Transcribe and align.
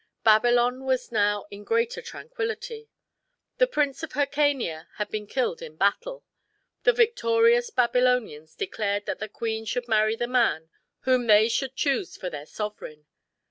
Babylon 0.23 0.83
was 0.83 1.11
now 1.11 1.45
in 1.51 1.63
greater 1.63 2.01
tranquillity. 2.01 2.89
The 3.59 3.67
Prince 3.67 4.01
of 4.01 4.13
Hircania 4.13 4.87
had 4.95 5.11
been 5.11 5.27
killed 5.27 5.61
in 5.61 5.75
battle. 5.75 6.25
The 6.85 6.91
victorious 6.91 7.69
Babylonians 7.69 8.55
declared 8.55 9.05
that 9.05 9.19
the 9.19 9.29
queen 9.29 9.63
should 9.63 9.87
marry 9.87 10.15
the 10.15 10.25
man 10.25 10.71
whom 11.01 11.27
they 11.27 11.47
should 11.49 11.75
choose 11.75 12.17
for 12.17 12.31
their 12.31 12.47
sovereign. 12.47 13.05